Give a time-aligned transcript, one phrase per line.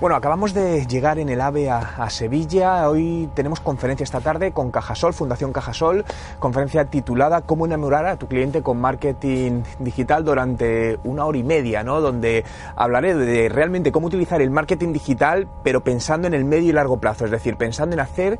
[0.00, 2.88] Bueno, acabamos de llegar en el AVE a, a, Sevilla.
[2.88, 6.04] Hoy tenemos conferencia esta tarde con Cajasol, Fundación Cajasol,
[6.38, 11.82] conferencia titulada Cómo enamorar a tu cliente con marketing digital durante una hora y media,
[11.82, 12.00] ¿no?
[12.00, 12.44] Donde
[12.76, 17.00] hablaré de realmente cómo utilizar el marketing digital, pero pensando en el medio y largo
[17.00, 18.38] plazo, es decir, pensando en hacer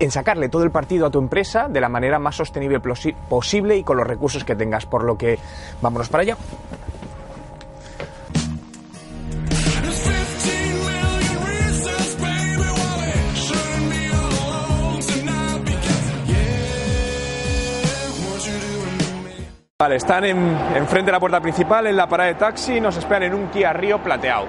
[0.00, 3.84] en sacarle todo el partido a tu empresa de la manera más sostenible posible y
[3.84, 4.84] con los recursos que tengas.
[4.84, 5.38] Por lo que
[5.80, 6.36] vámonos para allá.
[19.80, 23.22] Vale, están enfrente en de la puerta principal, en la parada de taxi, nos esperan
[23.22, 24.44] en un Kia Río plateado.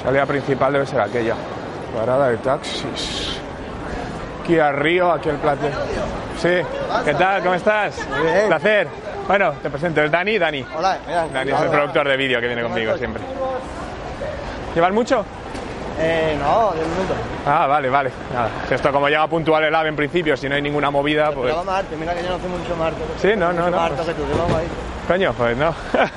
[0.00, 1.34] Salida principal debe ser aquella.
[1.98, 3.40] Parada de taxis.
[4.46, 5.82] Kia Río, aquí el plateado.
[6.38, 6.60] Sí,
[7.04, 7.42] ¿qué tal?
[7.42, 8.06] ¿Cómo estás?
[8.22, 8.46] Bien.
[8.46, 8.86] Placer.
[9.26, 10.64] Bueno, te presento, es Dani, Dani.
[10.72, 13.24] Hola, mira, Dani es el productor de vídeo que viene conmigo siempre.
[14.76, 15.24] ¿Llevas mucho?
[16.02, 17.16] Eh, no, 10 minutos.
[17.46, 18.10] Ah, vale, vale.
[18.32, 18.48] Nada.
[18.70, 21.52] Esto como llega puntual el AVE en principio, si no hay ninguna movida, pues...
[21.52, 23.00] Pero vamos a Marte, mira que yo no sé mucho Marte.
[23.20, 23.76] Sí, no, no, no.
[23.76, 24.66] Marte pues- que tú, vamos ahí.
[25.06, 25.74] Coño, pues no.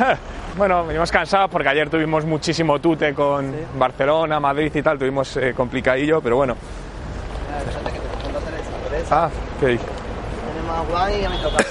[0.57, 3.57] bueno, venimos cansados porque ayer tuvimos muchísimo tute con Sí.
[3.75, 6.55] Barcelona, Madrid y tal, tuvimos eh, complicadillo, pero bueno.
[9.11, 9.79] Ah, ¿qué, tiene
[10.67, 11.65] más guay y a mi tocar.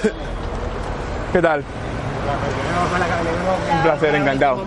[1.33, 1.63] ¿qué tal?
[2.23, 4.63] Un placer, encantado.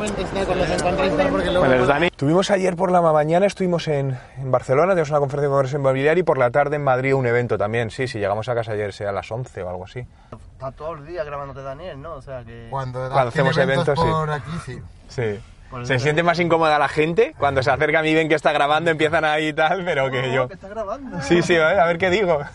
[1.59, 2.07] Bueno, es Dani.
[2.07, 6.21] Estuvimos ayer por la mañana, estuvimos en, en Barcelona, tenemos una conferencia de congreso inmobiliario
[6.21, 7.91] y por la tarde en Madrid un evento también.
[7.91, 10.07] Sí, sí, llegamos a casa ayer, sea a las 11 o algo así.
[10.53, 12.15] Está todo el día grabándote Daniel, ¿no?
[12.15, 12.69] O sea que...
[12.71, 14.05] Cuando, hacemos eventos, sí.
[14.05, 14.83] por aquí, sí.
[15.09, 15.41] Sí.
[15.85, 18.91] Se siente más incómoda la gente cuando se acerca a mí, ven que está grabando,
[18.91, 20.49] empiezan ahí y tal, pero que yo...
[20.49, 21.21] que está grabando.
[21.23, 22.41] Sí, sí, a ver, a ver qué digo.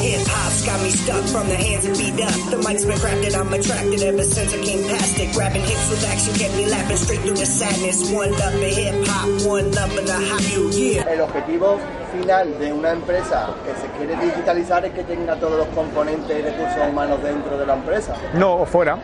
[0.00, 2.32] Hip hop's got me stuck from the hands that beat up.
[2.48, 5.28] The mic's been crafted, I'm attracted ever since I came past it.
[5.34, 8.10] Grabbing hits with action kept me laughing straight through the sadness.
[8.10, 11.02] One love of hip hop, one love of the hop you yeah.
[11.04, 11.78] El objetivo
[12.16, 16.42] final de una empresa que se quiere digitalizar es que tenga todos los componentes y
[16.48, 18.16] recursos humanos dentro de la empresa.
[18.32, 18.96] No, o fuera.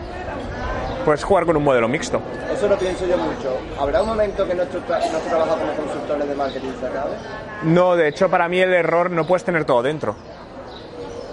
[1.07, 2.21] Puedes jugar con un modelo mixto.
[2.53, 3.57] Eso lo pienso yo mucho.
[3.81, 7.15] ¿Habrá un momento que nuestro, tra- nuestro trabajo como consultores de marketing se acabe?
[7.63, 10.17] No, de hecho, para mí el error no puedes tener todo dentro.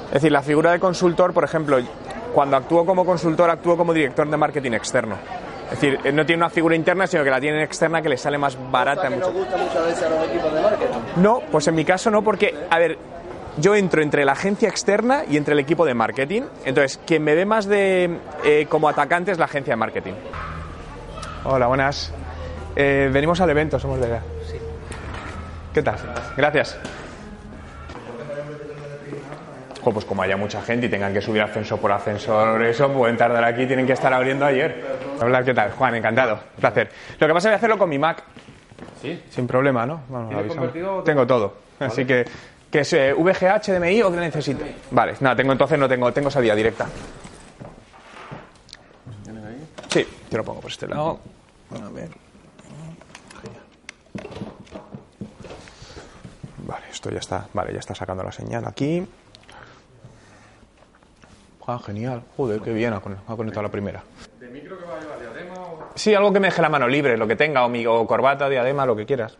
[0.09, 1.79] Es decir, la figura de consultor, por ejemplo,
[2.35, 5.15] cuando actúo como consultor, actúo como director de marketing externo.
[5.65, 8.17] Es decir, eh, no tiene una figura interna, sino que la tiene externa que le
[8.17, 9.09] sale más barata.
[9.09, 9.31] Que mucho.
[9.31, 10.93] nos gusta muchas veces a los equipos de marketing.
[11.15, 12.95] No, pues en mi caso no, porque, a ver,
[13.57, 16.43] yo entro entre la agencia externa y entre el equipo de marketing.
[16.65, 20.13] Entonces, quien me ve más de eh, como atacante es la agencia de marketing.
[21.45, 22.13] Hola, buenas.
[22.75, 24.07] Eh, venimos al evento, somos de...
[24.49, 24.57] Sí.
[25.73, 25.97] ¿Qué tal?
[26.37, 26.77] Gracias.
[29.83, 33.17] Jo, pues como haya mucha gente y tengan que subir ascensor por ascensor, eso pueden
[33.17, 34.81] tardar aquí, tienen que estar abriendo ayer.
[35.21, 35.71] Hola, ¿qué tal?
[35.71, 36.35] Juan, encantado.
[36.55, 36.89] Un placer.
[37.19, 38.23] Lo que pasa es que voy a hacerlo con mi Mac.
[39.01, 39.21] Sí.
[39.29, 40.01] Sin problema, ¿no?
[40.07, 40.55] Bueno, ¿Tienes avisamos.
[40.67, 41.55] convertido o- Tengo todo.
[41.81, 42.23] Así que,
[42.73, 44.65] ¿qué es eh, VGA, HDMI o qué necesito?
[44.89, 46.87] Vale, nada, tengo entonces no tengo, tengo salida directa.
[49.89, 51.19] Sí, te lo pongo por este lado.
[51.69, 52.09] A ver.
[56.65, 57.47] Vale, esto ya está.
[57.53, 59.07] Vale, ya está sacando la señal aquí.
[61.67, 62.23] Ah, genial.
[62.35, 64.03] Joder, qué bien ha conectado la primera.
[64.39, 65.89] ¿De micro que va a llevar diadema o.?
[65.93, 68.49] Sí, algo que me deje la mano libre, lo que tenga, o, mi, o corbata,
[68.49, 69.37] diadema, lo que quieras.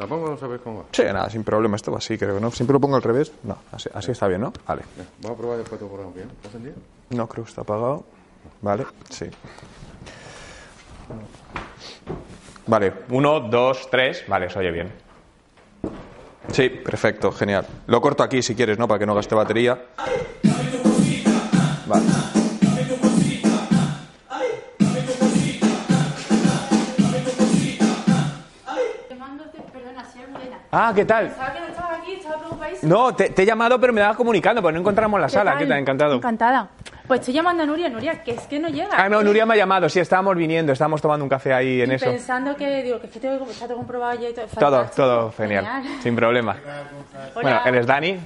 [0.00, 0.84] ¿La pongo no sabes cómo va?
[0.92, 1.76] Sí, nada, sin problema.
[1.76, 2.50] Esto va así, creo que no.
[2.50, 3.32] Siempre lo pongo al revés.
[3.42, 4.50] No, así, así está bien, ¿no?
[4.66, 4.80] Vale.
[5.20, 6.30] Vamos a probar después tu programa bien.
[6.30, 6.76] ¿Está encendido?
[7.10, 8.04] No, creo que está apagado.
[8.62, 9.26] Vale, sí.
[12.66, 14.24] Vale, uno, dos, tres.
[14.26, 14.90] Vale, se oye bien.
[16.50, 17.66] Sí, perfecto, genial.
[17.86, 18.88] Lo corto aquí si quieres, ¿no?
[18.88, 19.84] Para que no gaste batería.
[30.72, 31.26] Ah, ¿qué tal?
[31.26, 32.94] Pensaba que no estabas aquí, estaba preocupadísima.
[32.94, 35.58] No, te, te he llamado, pero me dabas comunicando, porque no encontramos la sala.
[35.58, 35.78] ¿Qué tal?
[35.78, 36.14] Encantado.
[36.14, 36.68] Encantada.
[37.08, 38.90] Pues estoy llamando a Nuria, Nuria, que es que no llega.
[38.96, 39.88] Ah, no, Nuria me ha llamado.
[39.88, 42.06] Sí, estábamos viniendo, estábamos tomando un café ahí en Y eso.
[42.06, 44.46] Pensando que, digo, que es que tengo que está todo comprobado ya y todo.
[44.46, 45.02] Todo, Fantástico.
[45.02, 45.66] todo genial.
[46.02, 46.56] Sin problema.
[47.34, 47.42] Hola.
[47.42, 48.20] Bueno, él es Dani.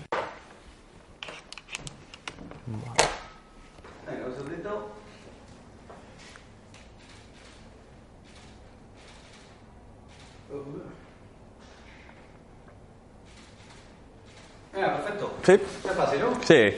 [14.74, 15.32] Perfecto.
[15.42, 15.60] Sí.
[15.96, 16.26] Fácil, ¿no?
[16.42, 16.72] Sí,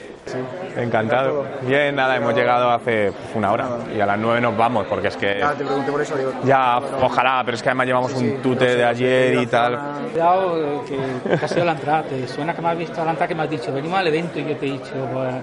[0.75, 1.45] encantado.
[1.61, 5.17] Bien, nada, hemos llegado hace una hora y a las nueve nos vamos porque es
[5.17, 6.31] que Ah, te pregunté por eso, digo.
[6.43, 9.79] ya, ojalá, pero es que además llevamos un tute de ayer y tal.
[10.11, 12.03] Cuidado, eh, que, que ha sido la entrada.
[12.03, 14.07] Te suena que me has visto a la entrada que me has dicho, venimos al
[14.07, 15.33] evento y yo te he dicho, pues,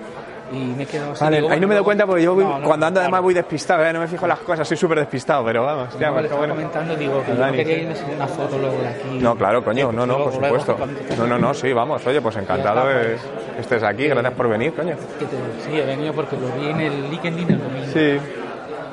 [0.55, 1.25] y me he quedado así.
[1.25, 3.23] Vale, digo, ahí no me doy cuenta porque yo voy- no, no, cuando ando además
[3.23, 3.93] voy despistado, ¿eh?
[3.93, 6.55] no me fijo en las cosas, soy súper despistado, pero vamos, ya, No, estaba bueno.
[6.55, 9.19] comentando, digo, que yo no quería irme sin una foto luego de aquí.
[9.21, 10.77] No, claro, coño, no, no, por supuesto.
[11.19, 13.17] No, no, no, sí, vamos, oye, pues encantado que
[13.61, 14.95] estés aquí, gracias por venir, coño.
[15.19, 15.37] Que te-
[15.71, 17.87] sí, he venido porque lo vi en el LinkedIn el domingo.
[17.93, 18.19] Sí.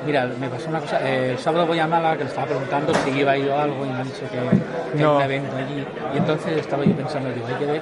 [0.04, 0.98] Mira, me pasó una cosa.
[1.08, 3.62] eh, el sábado voy a Málaga, que le estaba preguntando si iba a ir a
[3.62, 5.10] algo y me han dicho que, que No.
[5.20, 5.86] hay un evento allí.
[6.12, 7.80] Y entonces estaba yo pensando, digo, hay que ver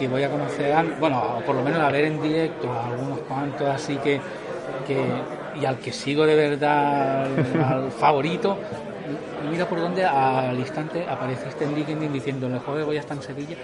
[0.00, 3.18] que voy a conocer, a, bueno, por lo menos a ver en directo a algunos
[3.20, 4.18] cuantos así que,
[4.86, 4.98] que
[5.60, 8.56] y al que sigo de verdad, al, al favorito.
[9.50, 13.22] Mira por dónde al instante apareciste en LinkedIn diciendo, el jueves voy a estar en
[13.22, 13.56] Sevilla.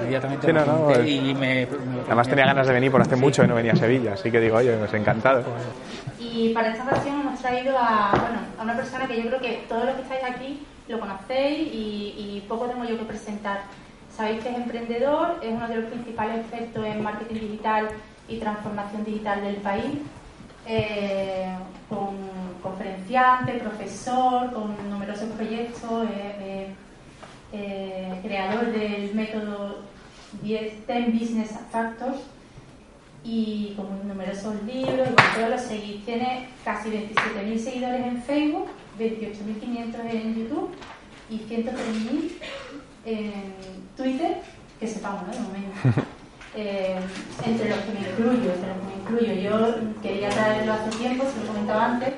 [0.00, 1.68] Inmediatamente Sí, no, no, y me, me-
[2.06, 3.20] Además tenía ganas de venir por hace Sí.
[3.20, 5.42] mucho y no venía a Sevilla, así que digo, oye, pues encantado.
[6.18, 9.64] Y para esta ocasión hemos traído a, bueno, a una persona que yo creo que
[9.68, 13.60] todos los que estáis aquí lo conocéis y, y poco tengo yo que presentar.
[14.20, 17.88] Sabéis que es emprendedor, es uno de los principales expertos en marketing digital
[18.28, 19.94] y transformación digital del país,
[20.66, 21.56] eh,
[21.88, 22.18] con
[22.62, 26.66] conferenciante, profesor, con numerosos proyectos, eh,
[27.54, 29.78] eh, creador del método
[30.42, 32.18] 10 10 Business Factors
[33.24, 36.04] y con numerosos libros y todos los seguidores.
[36.04, 38.66] Tiene casi 27.000 seguidores en Facebook,
[38.98, 40.68] 28.500 en YouTube
[41.30, 42.32] y 103.000
[43.04, 43.54] en
[43.96, 44.42] Twitter,
[44.78, 45.32] que sepamos, ¿no?
[45.32, 46.02] De momento.
[46.52, 46.96] Eh,
[47.46, 49.34] entre los que me incluyo, entre los que me incluyo.
[49.40, 52.14] Yo quería traerlo hace tiempo, se lo comentaba antes,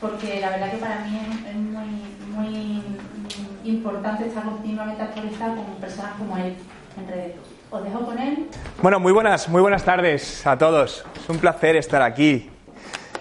[0.00, 2.02] porque la verdad que para mí es, es muy,
[2.34, 2.82] muy
[3.62, 6.56] importante estar continuamente actualizado con personas como él
[6.98, 7.36] en redes.
[7.70, 8.46] Os dejo con él
[8.80, 11.04] Bueno, muy buenas, muy buenas tardes a todos.
[11.20, 12.48] Es un placer estar aquí.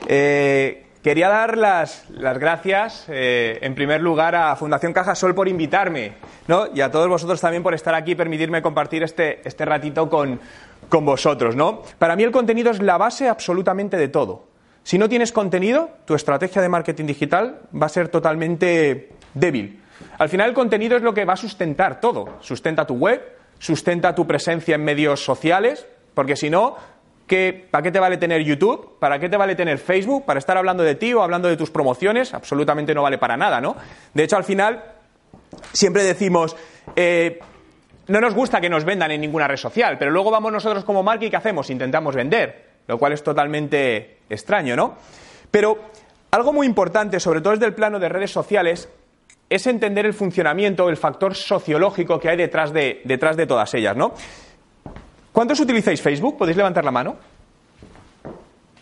[0.08, 6.14] Eh, quería dar las, las gracias, eh, en primer lugar, a Fundación Cajasol por invitarme,
[6.48, 6.66] ¿no?
[6.74, 10.40] Y a todos vosotros también por estar aquí y permitirme compartir este, este ratito con,
[10.90, 11.84] con vosotros, ¿no?
[12.00, 14.48] Para mí el contenido es la base absolutamente de todo.
[14.82, 19.84] Si no tienes contenido, tu estrategia de marketing digital va a ser totalmente débil.
[20.18, 22.40] Al final el contenido es lo que va a sustentar todo.
[22.40, 23.22] Sustenta tu web,
[23.60, 25.86] sustenta tu presencia en medios sociales,
[26.16, 26.78] porque si no,
[27.28, 28.98] ¿qué- ¿para qué te vale tener YouTube?
[29.00, 30.26] ¿Para qué te vale tener Facebook?
[30.26, 32.34] ¿Para estar hablando de ti o hablando de tus promociones?
[32.34, 33.76] Absolutamente no vale para nada, ¿no?
[34.14, 34.84] De hecho, al final,
[35.74, 36.56] siempre decimos,
[36.96, 37.40] eh,
[38.08, 41.02] no nos gusta que nos vendan en ninguna red social, pero luego vamos nosotros como
[41.04, 41.70] marca y ¿qué hacemos?
[41.70, 44.96] Intentamos vender, lo cual es totalmente extraño, ¿no?
[45.50, 45.80] Pero
[46.32, 48.90] algo muy importante, sobre todo desde el plano de redes sociales,
[49.50, 53.96] es entender el funcionamiento, el factor sociológico que hay detrás de, detrás de todas ellas,
[53.96, 54.14] ¿no?
[55.36, 56.38] ¿Cuántos utilizáis Facebook?
[56.38, 57.18] ¿Podéis levantar la mano?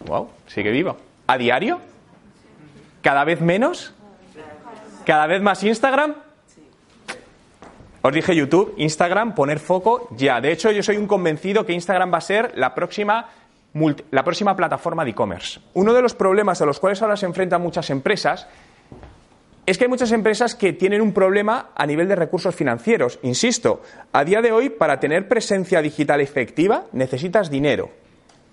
[0.05, 0.95] Wow, sigue vivo.
[1.25, 1.79] ¿A diario?
[3.01, 3.91] ¿Cada vez menos?
[5.03, 6.13] ¿Cada vez más Instagram?
[8.03, 10.39] Os dije YouTube, Instagram, poner foco ya.
[10.41, 13.29] De hecho, yo soy un convencido que Instagram va a ser la próxima,
[14.11, 15.59] la próxima plataforma de e-commerce.
[15.73, 18.47] Uno de los problemas a los cuales ahora se enfrentan muchas empresas
[19.65, 23.19] es que hay muchas empresas que tienen un problema a nivel de recursos financieros.
[23.23, 27.89] Insisto, a día de hoy, para tener presencia digital efectiva, necesitas dinero.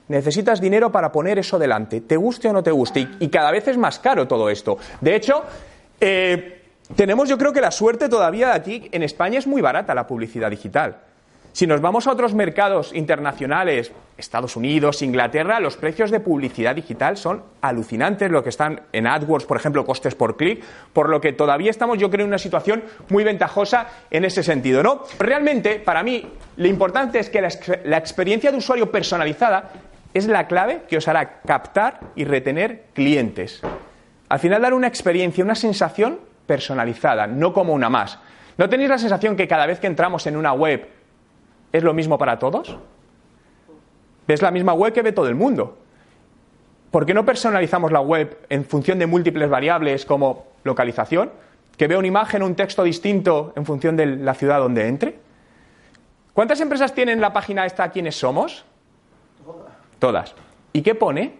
[0.09, 3.07] Necesitas dinero para poner eso delante, te guste o no te guste.
[3.21, 4.77] Y, cada vez es más caro todo esto.
[5.01, 5.45] De hecho,
[6.01, 6.63] eh,
[6.97, 10.51] tenemos yo creo que la suerte todavía aquí en España es muy barata la publicidad
[10.51, 11.01] digital.
[11.53, 17.17] Si nos vamos a otros mercados internacionales, Estados Unidos, Inglaterra, los precios de publicidad digital
[17.17, 21.33] son alucinantes, lo que están en AdWords, por ejemplo, costes por clic, por lo que
[21.33, 25.03] todavía estamos, yo creo, en una situación muy ventajosa en ese sentido, ¿no?
[25.19, 26.25] Realmente, para mí,
[26.57, 29.71] lo importante es que la, ex- la experiencia de usuario personalizada
[30.15, 33.61] es la clave que os hará captar y retener clientes.
[34.29, 38.19] Al final, dar una experiencia, una sensación personalizada, no como una más.
[38.57, 40.87] ¿No tenéis la sensación que cada vez que entramos en una web
[41.73, 42.77] es lo mismo para todos?
[44.27, 45.79] ¿Ves la misma web que ve todo el mundo?
[46.91, 51.31] ¿Por qué no personalizamos la web en función de múltiples variables como localización?
[51.77, 55.19] ¿Que vea una imagen o un texto distinto en función de la ciudad donde entre?
[56.35, 58.65] ¿Cuántas empresas tienen la página esta quiénes somos?
[59.99, 60.35] Todas.
[60.73, 61.35] ¿Y qué pone?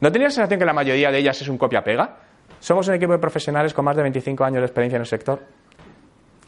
[0.00, 2.16] ¿No tenías la sensación que la mayoría de ellas es un copia-pega?
[2.60, 5.40] Somos un equipo de profesionales con más de 25 años de experiencia en el sector.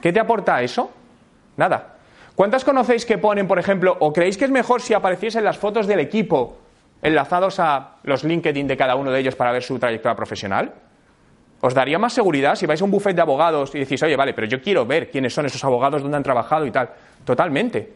[0.00, 0.90] ¿Qué te aporta eso?
[1.56, 1.95] Nada.
[2.36, 5.86] ¿Cuántas conocéis que ponen, por ejemplo, o creéis que es mejor si apareciesen las fotos
[5.86, 6.58] del equipo
[7.00, 10.74] enlazados a los LinkedIn de cada uno de ellos para ver su trayectoria profesional?
[11.62, 14.34] Os daría más seguridad si vais a un buffet de abogados y decís, oye, vale,
[14.34, 16.90] pero yo quiero ver quiénes son esos abogados, dónde han trabajado y tal.
[17.24, 17.94] Totalmente.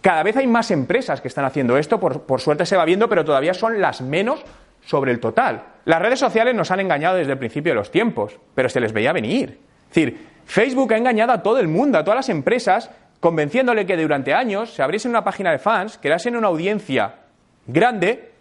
[0.00, 3.08] Cada vez hay más empresas que están haciendo esto, por, por suerte se va viendo,
[3.08, 4.44] pero todavía son las menos
[4.84, 5.64] sobre el total.
[5.84, 8.92] Las redes sociales nos han engañado desde el principio de los tiempos, pero se les
[8.92, 9.58] veía venir.
[9.88, 12.90] Es decir, Facebook ha engañado a todo el mundo, a todas las empresas,
[13.22, 17.20] convenciéndole que durante años se abriesen una página de fans, creasen una audiencia
[17.68, 18.32] grande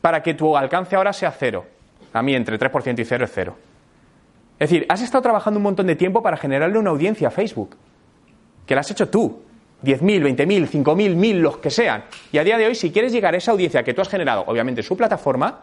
[0.00, 1.64] para que tu alcance ahora sea cero.
[2.12, 3.56] A mí entre 3% y cero es cero.
[4.58, 7.76] Es decir, has estado trabajando un montón de tiempo para generarle una audiencia a Facebook,
[8.66, 9.40] que la has hecho tú.
[9.84, 12.02] 10.000, 20.000, 5.000, 1.000, los que sean.
[12.32, 14.42] Y a día de hoy, si quieres llegar a esa audiencia que tú has generado,
[14.48, 15.60] obviamente su plataforma,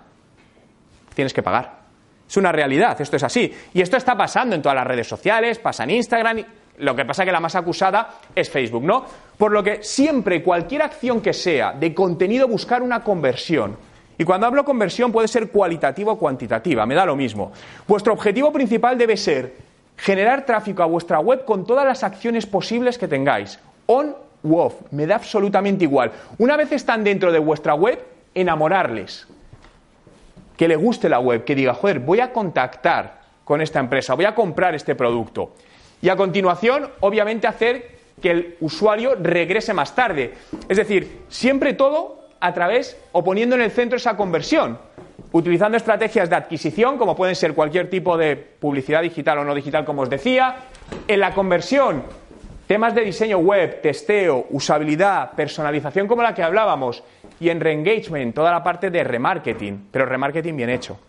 [1.14, 1.82] tienes que pagar.
[2.26, 3.54] Es una realidad, esto es así.
[3.74, 6.46] Y esto está pasando en todas las redes sociales, pasa en Instagram.
[6.82, 9.06] Lo que pasa es que la más acusada es Facebook, ¿no?
[9.38, 13.78] Por lo que siempre, cualquier acción que sea de contenido, buscar una conversión.
[14.18, 17.52] Y cuando hablo conversión puede ser cualitativa o cuantitativa, me da lo mismo.
[17.88, 19.56] Vuestro objetivo principal debe ser
[19.96, 23.60] generar tráfico a vuestra web con todas las acciones posibles que tengáis.
[23.86, 26.12] On u off, me da absolutamente igual.
[26.40, 29.28] Una vez están dentro de vuestra web, enamorarles
[30.58, 34.26] que le guste la web, que diga, joder, voy a contactar con esta empresa, voy
[34.26, 35.54] a comprar este producto.
[36.02, 37.92] Y a continuación, obviamente, hacer
[38.22, 40.34] que el usuario regrese más tarde.
[40.68, 44.80] Es decir, siempre todo a través o poniendo en el centro esa conversión,
[45.32, 49.86] utilizando estrategias de adquisición, como pueden ser cualquier tipo de publicidad digital o no digital,
[49.86, 50.56] como os decía.
[51.08, 52.04] En la conversión,
[52.68, 57.04] temas de diseño web, testeo, usabilidad, personalización como la que hablábamos,
[57.40, 61.00] y en reengagement, toda la parte de remarketing, pero remarketing bien hecho.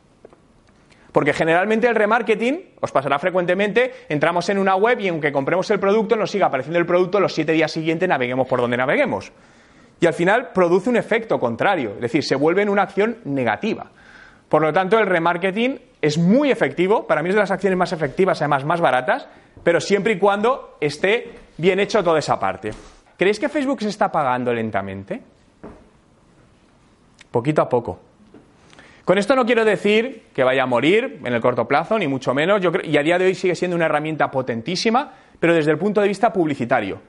[1.12, 5.78] Porque generalmente el remarketing, os pasará frecuentemente, entramos en una web y aunque compremos el
[5.78, 9.30] producto, nos siga apareciendo el producto, los siete días siguientes naveguemos por donde naveguemos.
[10.00, 13.90] Y al final produce un efecto contrario, es decir, se vuelve en una acción negativa.
[14.48, 17.92] Por lo tanto, el remarketing es muy efectivo, para mí es de las acciones más
[17.92, 19.28] efectivas, además más baratas,
[19.62, 22.70] pero siempre y cuando esté bien hecho toda esa parte.
[23.16, 25.22] ¿Creéis que Facebook se está pagando lentamente?
[27.30, 28.11] Poquito a poco.
[29.04, 32.34] Con esto no quiero decir que vaya a morir en el corto plazo, ni mucho
[32.34, 32.60] menos.
[32.60, 35.78] Yo creo, y a día de hoy sigue siendo una herramienta potentísima, pero desde el
[35.78, 37.00] punto de vista publicitario.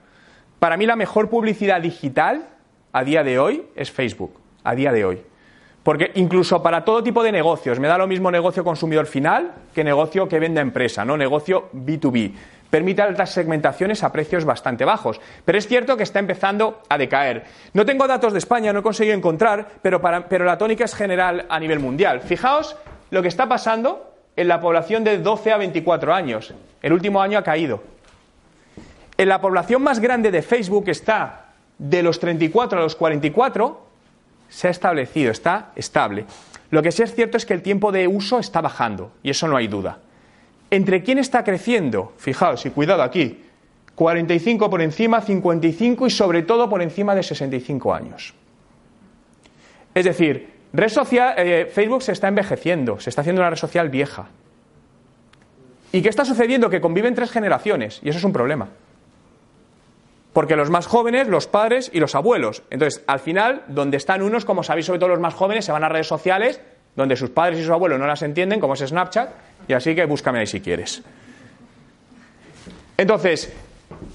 [0.58, 2.50] Para mí la mejor publicidad digital
[2.94, 5.22] a día de hoy es Facebook, a día de hoy.
[5.84, 9.84] Porque incluso para todo tipo de negocios, me da lo mismo negocio consumidor final que
[9.84, 12.34] negocio que venda empresa, no negocio B2B.
[12.74, 15.22] Permite altas segmentaciones a precios bastante bajos.
[15.46, 17.44] Pero es cierto que está empezando a decaer.
[17.74, 20.96] No tengo datos de España, no he conseguido encontrar, pero, para- pero la tónica es
[20.96, 22.22] general a nivel mundial.
[22.22, 22.76] Fijaos
[23.12, 26.52] lo que está pasando en la población de 12 a 24 años.
[26.82, 27.84] El último año ha caído.
[29.20, 33.86] En la población más grande de Facebook está de los 34 a los 44,
[34.50, 36.26] se ha establecido, está estable.
[36.72, 39.48] Lo que sí es cierto es que el tiempo de uso está bajando, y eso
[39.48, 40.00] no hay duda.
[40.74, 42.14] ¿Entre quién está creciendo?
[42.18, 43.44] Fijaos, y cuidado aquí,
[43.94, 48.34] 45 por encima, 55 y sobre todo por encima de 65 años.
[49.94, 54.30] Es decir, eh, Facebook se está envejeciendo, se está haciendo una red social vieja.
[55.92, 56.72] ¿Y qué está sucediendo?
[56.72, 58.70] Que conviven tres generaciones, y eso es un problema.
[60.34, 62.64] Porque los más jóvenes, los padres y los abuelos.
[62.72, 65.84] Entonces, al final, donde están unos, como sabéis, sobre todo los más jóvenes, se van
[65.84, 66.62] a redes sociales,
[66.96, 69.30] donde sus padres y sus abuelos no las entienden, como es Snapchat,
[69.68, 71.02] y así que búscame ahí si quieres.
[72.98, 73.52] Entonces,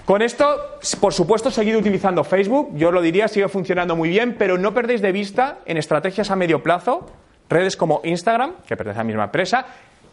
[0.04, 4.56] con esto, por supuesto, seguid utilizando Facebook, yo lo diría, sigue funcionando muy bien, pero
[4.56, 7.10] no perdéis de vista en estrategias a medio plazo,
[7.48, 9.66] redes como Instagram, que pertenece a la misma empresa,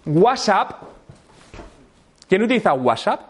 [0.06, 0.82] WhatsApp.
[2.28, 3.22] ¿Quién utiliza WhatsApp?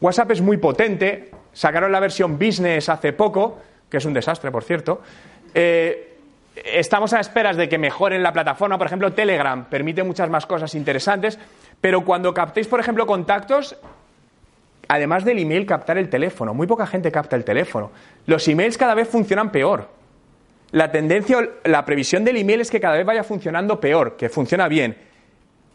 [0.00, 3.58] WhatsApp es muy potente, sacaron la versión business hace poco,
[3.90, 5.00] que es un desastre, por cierto.
[5.54, 6.17] Eh,
[6.64, 10.74] estamos a esperas de que mejoren la plataforma, por ejemplo, Telegram permite muchas más cosas
[10.74, 11.38] interesantes,
[11.80, 13.76] pero cuando captéis, por ejemplo, contactos,
[14.88, 16.54] además del email, captar el teléfono.
[16.54, 17.90] Muy poca gente capta el teléfono.
[18.26, 19.88] Los emails cada vez funcionan peor.
[20.70, 24.68] La tendencia, la previsión del email es que cada vez vaya funcionando peor, que funciona
[24.68, 24.96] bien.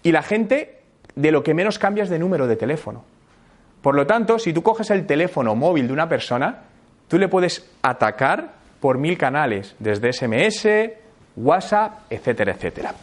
[0.03, 0.81] Y la gente
[1.15, 3.03] de lo que menos cambia es de número de teléfono.
[3.81, 6.61] Por lo tanto, si tú coges el teléfono móvil de una persona,
[7.07, 10.67] tú le puedes atacar por mil canales, desde SMS,
[11.37, 12.93] WhatsApp, etcétera, etcétera.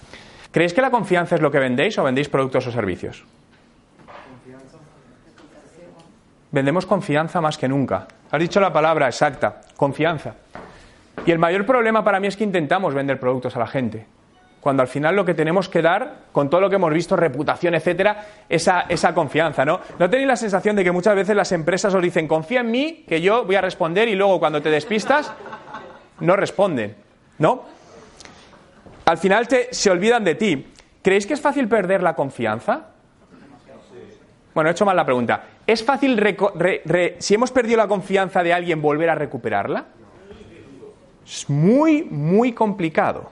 [0.50, 3.24] ¿Creéis que la confianza es lo que vendéis o vendéis productos o servicios?
[6.50, 8.06] Vendemos confianza más que nunca.
[8.30, 10.34] Has dicho la palabra exacta, confianza.
[11.24, 14.04] Y el mayor problema para mí es que intentamos vender productos a la gente.
[14.60, 17.74] Cuando al final lo que tenemos que dar, con todo lo que hemos visto, reputación,
[17.74, 19.80] etcétera, esa, esa confianza, ¿no?
[19.98, 23.04] ¿No tenéis la sensación de que muchas veces las empresas os dicen, confía en mí,
[23.08, 25.32] que yo voy a responder, y luego cuando te despistas,
[26.20, 26.96] no responden,
[27.38, 27.62] ¿no?
[29.06, 30.66] Al final te- se olvidan de ti.
[31.02, 32.86] ¿Creéis que es fácil perder la confianza?
[34.54, 35.44] Bueno, he hecho mal la pregunta.
[35.66, 36.20] ¿Es fácil,
[37.18, 39.86] si hemos perdido la confianza de alguien, volver a recuperarla?
[41.24, 43.30] Es muy, muy complicado.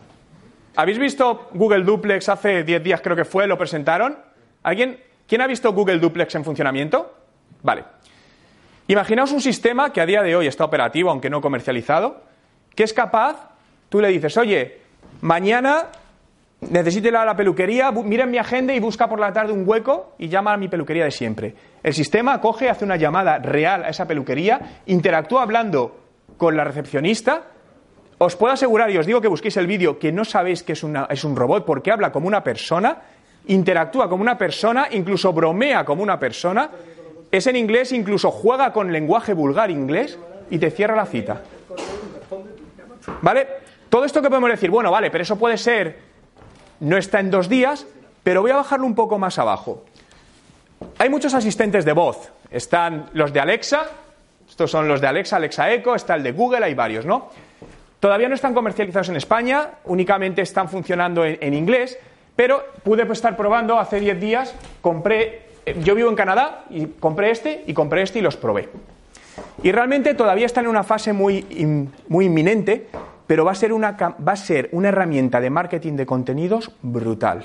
[0.76, 4.16] ¿Habéis visto Google Duplex hace 10 días, creo que fue, lo presentaron?
[4.62, 5.00] ¿Alguien?
[5.26, 7.12] ¿Quién ha visto Google Duplex en funcionamiento?
[7.62, 7.85] Vale.
[8.87, 12.23] Imaginaos un sistema que a día de hoy está operativo, aunque no comercializado,
[12.78, 13.35] que es capaz,
[13.88, 14.78] tú le dices, oye,
[15.23, 15.87] mañana
[16.61, 19.64] necesito ir a la peluquería, mira en mi agenda y busca por la tarde un
[19.68, 21.54] hueco y llama a mi peluquería de siempre.
[21.82, 25.97] El sistema coge, hace una llamada real a esa peluquería, interactúa hablando
[26.37, 27.42] con la recepcionista.
[28.18, 30.85] Os puedo asegurar, y os digo que busquéis el vídeo, que no sabéis que es,
[30.85, 32.97] una- es un robot porque habla como una persona,
[33.49, 36.70] interactúa como una persona, incluso bromea como una persona,
[37.32, 40.16] es en inglés, incluso juega con lenguaje vulgar inglés
[40.49, 41.42] y te cierra la cita.
[43.23, 43.47] ¿Vale?
[43.88, 45.99] Todo esto que podemos decir, bueno, vale, pero eso puede ser,
[46.81, 47.87] no está en dos días,
[48.23, 49.85] pero voy a bajarlo un poco más abajo.
[50.99, 52.31] Hay muchos asistentes de voz.
[52.50, 53.87] Están los de Alexa,
[54.49, 57.31] estos son los de Alexa, Alexa Echo, está el de Google, hay varios, ¿no?
[58.00, 61.99] Todavía no están comercializados en España, únicamente están funcionando en, inglés,
[62.37, 66.87] pero pude pues, estar probando hace 10 días, compré, eh, yo vivo en Canadá y
[66.87, 68.69] compré este y compré este y los probé.
[69.62, 71.45] Y realmente todavía están en una fase muy,
[72.09, 72.88] muy inminente,
[73.26, 77.45] pero va a, ser una, va a ser una herramienta de marketing de contenidos brutal.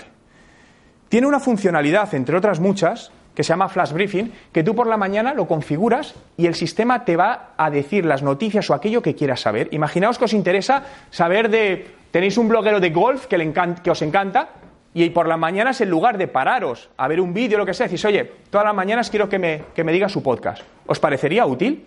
[1.10, 4.96] Tiene una funcionalidad, entre otras muchas, que se llama Flash Briefing, que tú por la
[4.98, 9.16] mañana lo configuras y el sistema te va a decir las noticias o aquello que
[9.16, 9.70] quieras saber.
[9.72, 11.88] Imaginaos que os interesa saber de...
[12.12, 14.50] Tenéis un bloguero de golf que, le encan- que os encanta
[14.94, 17.88] y por las mañanas en lugar de pararos a ver un vídeo lo que sea,
[17.88, 20.62] decís, oye, todas las mañanas quiero que me, que me diga su podcast.
[20.86, 21.86] ¿Os parecería útil?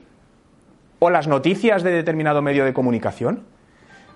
[0.98, 3.44] ¿O las noticias de determinado medio de comunicación?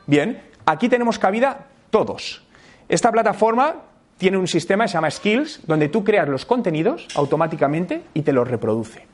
[0.06, 2.44] Bien, aquí tenemos cabida todos.
[2.88, 3.76] Esta plataforma
[4.18, 8.32] tiene un sistema que se llama Skills, donde tú creas los contenidos automáticamente y te
[8.32, 9.06] los reproduce.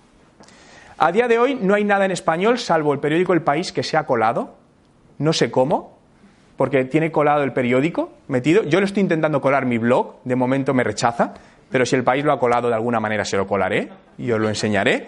[0.98, 3.82] A día de hoy no hay nada en español, salvo el periódico El País, que
[3.82, 4.54] se ha colado.
[5.18, 5.95] No sé cómo,
[6.56, 8.62] porque tiene colado el periódico metido.
[8.64, 11.34] Yo lo estoy intentando colar mi blog, de momento me rechaza,
[11.70, 13.88] pero si el país lo ha colado de alguna manera se lo colaré
[14.18, 15.06] y os lo enseñaré.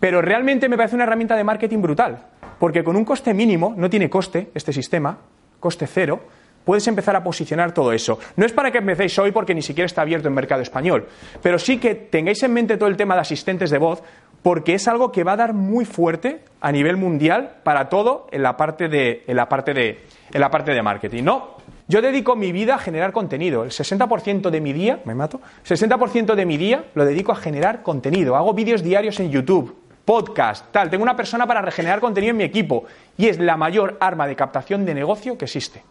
[0.00, 2.26] Pero realmente me parece una herramienta de marketing brutal,
[2.58, 5.16] porque con un coste mínimo, no tiene coste este sistema,
[5.60, 6.20] coste cero,
[6.64, 8.18] puedes empezar a posicionar todo eso.
[8.36, 11.06] No es para que empecéis hoy porque ni siquiera está abierto en mercado español,
[11.40, 14.02] pero sí que tengáis en mente todo el tema de asistentes de voz,
[14.42, 18.42] porque es algo que va a dar muy fuerte a nivel mundial para todo en
[18.42, 21.22] la parte de, en la parte de, en la parte de marketing.
[21.22, 23.64] No, yo dedico mi vida a generar contenido.
[23.64, 27.82] El 60% de mi día, me mato, 60% de mi día lo dedico a generar
[27.82, 28.34] contenido.
[28.36, 30.90] Hago vídeos diarios en YouTube, podcast, tal.
[30.90, 32.84] Tengo una persona para regenerar contenido en mi equipo
[33.16, 35.84] y es la mayor arma de captación de negocio que existe.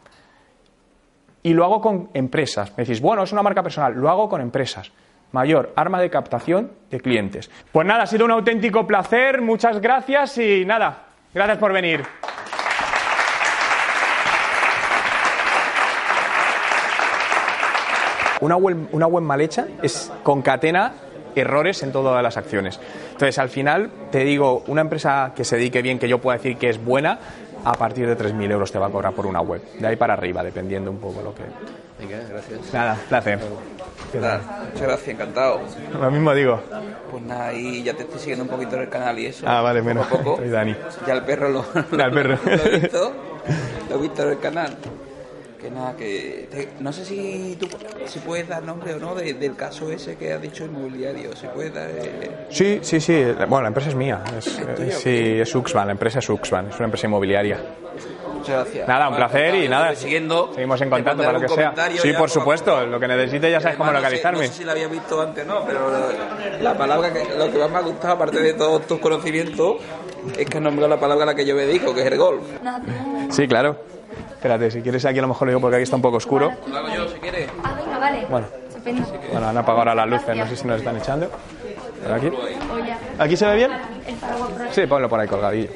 [1.44, 2.72] Y lo hago con empresas.
[2.78, 3.94] Me decís, bueno, es una marca personal.
[3.94, 4.92] Lo hago con empresas.
[5.32, 7.50] Mayor arma de captación de clientes.
[7.72, 9.42] Pues nada, ha sido un auténtico placer.
[9.42, 12.04] Muchas gracias y nada, gracias por venir.
[18.42, 20.94] Una web, una web mal hecha es concatena
[21.36, 22.80] errores en todas las acciones.
[23.12, 26.58] Entonces, al final, te digo, una empresa que se dedique bien, que yo pueda decir
[26.58, 27.20] que es buena,
[27.64, 29.62] a partir de 3.000 euros te va a cobrar por una web.
[29.80, 31.44] De ahí para arriba, dependiendo un poco lo que...
[32.00, 32.74] Venga, gracias.
[32.74, 33.40] Nada, placer.
[34.12, 34.42] ¿Qué tal?
[34.42, 35.62] Nada, muchas gracias, encantado.
[36.00, 36.62] Lo mismo digo.
[37.10, 39.46] Pues nada, y ya te estoy siguiendo un poquito en el canal y eso.
[39.48, 40.06] Ah, vale, poco menos.
[40.06, 40.38] a poco.
[40.38, 40.76] Soy Dani.
[41.06, 41.66] Ya el perro lo,
[41.98, 42.38] Ya el perro.
[42.46, 43.14] lo he visto.
[43.90, 44.78] Lo he visto en el canal.
[45.60, 47.68] Que nada, que te- no sé si tú
[48.08, 51.36] si puedes dar nombre o no de- del caso ese que has dicho inmobiliario.
[51.36, 51.88] Si puedes dar.
[51.90, 53.24] eh, Sí, sí, sí.
[53.48, 54.24] Bueno, la empresa es mía.
[54.38, 56.70] Es, eh, sí, es Uxban, la empresa es Uxban.
[56.70, 57.60] Es una empresa inmobiliaria.
[58.42, 58.88] Muchas gracias.
[58.88, 59.96] Nada, un placer y nada.
[59.96, 60.52] siguiendo.
[60.54, 61.74] Seguimos en contacto para lo que sea.
[62.02, 62.86] Sí, por supuesto.
[62.86, 64.48] Lo que necesites ya sabes cómo localizarme.
[64.48, 65.92] No sé si la había visto antes o no, pero
[66.60, 69.78] la palabra que lo que más me ha gustado, aparte de todos tus conocimientos,
[70.38, 72.18] es que has nombrado la palabra a la que yo me dedico, que es el
[72.18, 72.42] golf.
[73.30, 73.78] Sí, claro.
[74.32, 76.52] Espérate, si quieres aquí a lo mejor lo digo porque aquí está un poco oscuro.
[76.68, 77.48] Lo hago yo si quieres.
[77.64, 78.26] Ah, venga, vale.
[78.30, 78.48] Bueno.
[79.32, 81.30] Bueno, han apagado ahora las luces, no sé si nos están echando.
[82.04, 82.32] Por aquí.
[83.20, 83.72] ¿Aquí se ve bien?
[84.72, 85.70] Sí, ponlo por ahí colgadillo.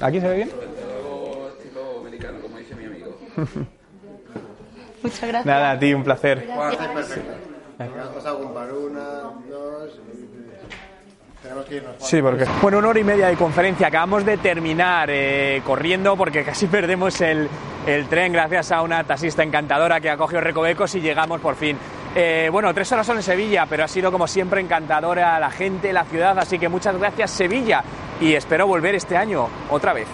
[0.00, 0.48] ¿Aquí se ve bien?
[0.48, 3.18] Estilo americano, como dice mi amigo.
[5.02, 5.46] Muchas gracias.
[5.46, 6.46] Nada, a ti, un placer.
[7.78, 9.00] Has pasado con par una,
[9.48, 10.00] dos.
[10.12, 10.26] y-
[11.42, 11.94] Tenemos que irnos.
[11.98, 12.44] Sí, porque.
[12.62, 13.86] Bueno, una hora y media de conferencia.
[13.88, 17.48] Acabamos de terminar eh, corriendo porque casi perdemos el,
[17.86, 21.76] el tren gracias a una taxista encantadora que ha cogido recovecos y llegamos por fin.
[22.18, 25.92] Eh, bueno, tres horas son en Sevilla, pero ha sido como siempre encantadora la gente,
[25.92, 27.84] la ciudad, así que muchas gracias Sevilla.
[28.22, 30.08] Y espero volver este año otra vez.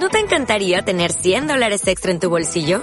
[0.00, 2.82] ¿No te encantaría tener 100 dólares extra en tu bolsillo?